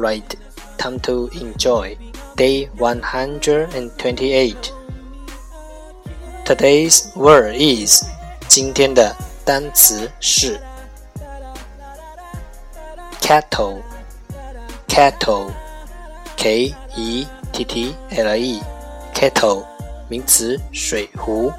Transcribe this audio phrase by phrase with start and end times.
[0.00, 0.34] right
[0.78, 1.96] time to enjoy.
[2.36, 4.72] Day 128.
[6.44, 8.02] Today's word is
[8.48, 10.58] 今天的单词是
[13.20, 13.82] kettle,
[14.88, 15.52] kettle,
[16.36, 18.60] k e t t l e,
[19.14, 19.64] kettle
[20.08, 21.52] 名词水壶。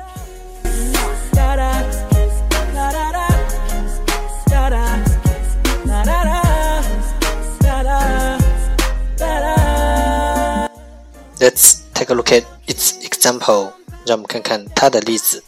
[11.40, 13.72] Let's take a look at its example.
[14.06, 15.42] 让我们看看它的例子。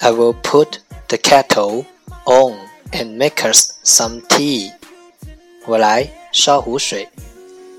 [0.00, 1.84] I will put the kettle
[2.24, 2.56] on
[2.92, 4.72] and make us some tea.
[5.66, 7.08] 我来烧壶水，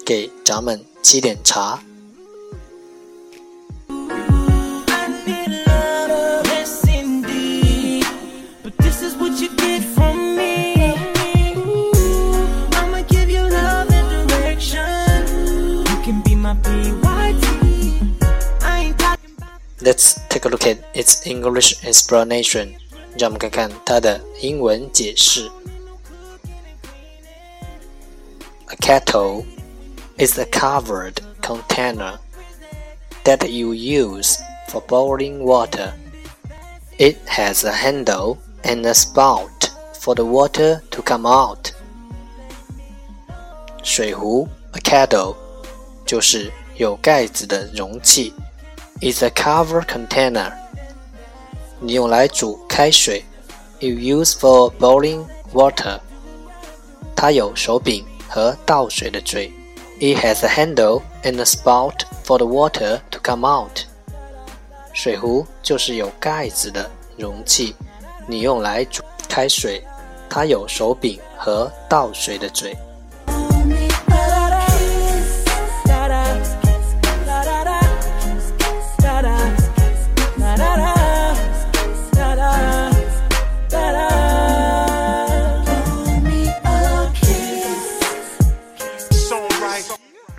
[0.06, 1.82] 给咱们沏点茶。
[19.84, 22.76] Let's take a look at its English explanation.
[23.18, 25.50] 让我们看看它的英文解释。
[28.68, 29.46] A kettle
[30.18, 32.20] is a covered container
[33.24, 34.38] that you use
[34.70, 35.94] for boiling water.
[36.98, 41.72] It has a handle and a spout for the water to come out.
[43.84, 45.36] 水壶 a kettle
[46.06, 48.34] 就是有盖子的容器。
[49.02, 50.52] is a covered container.
[51.80, 53.24] 你用来煮开水，
[53.80, 56.00] you use for boiling water.
[57.16, 59.52] 它有手柄和倒水的嘴。
[60.00, 63.82] It has a handle and a spout for the water to come out.
[64.94, 67.76] 水壶就是有盖子的容器，
[68.28, 69.84] 你用来煮开水，
[70.30, 72.78] 它有手柄和倒水的嘴。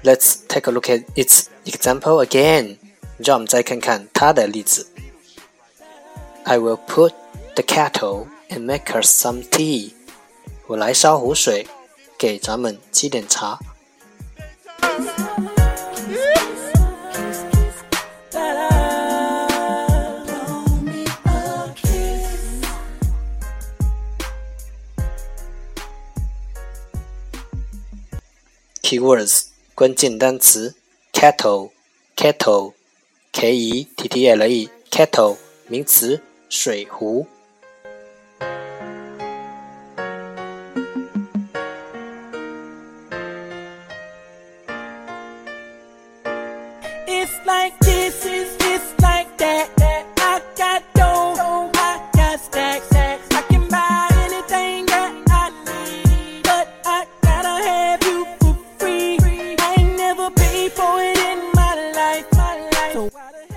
[0.02, 2.76] Let's take a look at its example again.
[3.18, 4.86] 让我们再看看它的例子。
[6.44, 7.12] I will put
[7.54, 9.92] the kettle and make us some tea.
[10.66, 11.66] 我来烧壶水，
[12.16, 13.58] 给咱们沏点茶。
[28.85, 30.75] Keywords 关键单词
[31.11, 31.71] kettle
[32.15, 32.73] kettle
[33.31, 35.37] k e t t l e kettle
[35.67, 37.25] 名词水壶。